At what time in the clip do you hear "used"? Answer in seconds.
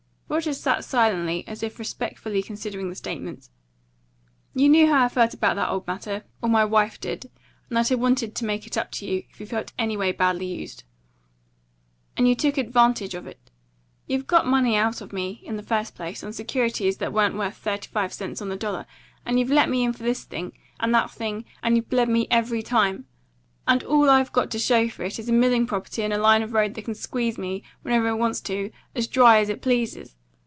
10.45-10.85